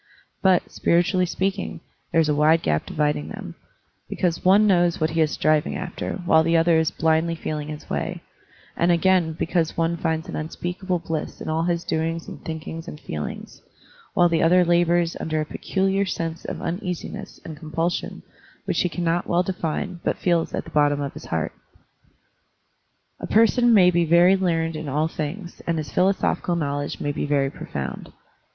But, 0.41 0.71
spiritually 0.71 1.27
speaking, 1.27 1.79
there 2.11 2.19
is 2.19 2.27
a 2.27 2.33
wide 2.33 2.63
gap 2.63 2.87
dividing 2.87 3.29
them, 3.29 3.53
because 4.09 4.43
one 4.43 4.65
knows 4.65 4.99
what 4.99 5.11
he 5.11 5.21
is 5.21 5.29
striving 5.29 5.75
after 5.75 6.13
while 6.25 6.41
the 6.41 6.57
other 6.57 6.79
is 6.79 6.89
blindly 6.89 7.35
feeling 7.35 7.67
his 7.67 7.87
way, 7.87 8.23
and 8.75 8.91
again 8.91 9.33
because 9.33 9.77
one 9.77 9.97
finds 9.97 10.27
an 10.27 10.35
unspeakable 10.35 10.97
bliss 10.97 11.39
in 11.39 11.49
all 11.49 11.61
his 11.65 11.83
doings 11.83 12.27
and 12.27 12.43
thinkings 12.43 12.87
and 12.87 12.99
feelings, 12.99 13.61
while 14.15 14.27
the 14.27 14.41
other 14.41 14.65
labors 14.65 15.15
under 15.19 15.39
a 15.39 15.45
peculiar 15.45 16.03
sensation 16.03 16.49
of 16.49 16.63
uneasiness 16.63 17.39
and 17.45 17.55
compulsion 17.59 18.23
which 18.65 18.81
he 18.81 18.89
cannot 18.89 19.27
well 19.27 19.43
define 19.43 19.99
but 20.03 20.17
feels 20.17 20.55
at 20.55 20.63
the 20.63 20.71
bottom 20.71 20.99
of 20.99 21.13
his 21.13 21.25
heart. 21.25 21.51
A 23.19 23.27
person 23.27 23.71
may 23.71 23.91
be 23.91 24.05
very 24.05 24.35
learned 24.35 24.75
in 24.75 24.89
all 24.89 25.07
things, 25.07 25.61
and 25.67 25.77
his 25.77 25.91
philosophical 25.91 26.55
knowledge 26.55 26.99
may 26.99 27.11
be 27.11 27.27
very 27.27 27.51
profound. 27.51 28.11